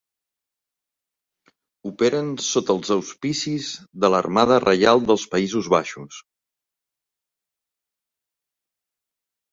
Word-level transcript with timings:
Operen 1.89 2.31
sota 2.45 2.77
els 2.77 2.89
auspicis 2.95 3.69
de 4.05 4.11
l'Armada 4.15 4.57
Reial 4.65 5.05
dels 5.11 5.27
Països 5.35 5.69
Baixos. 5.75 6.23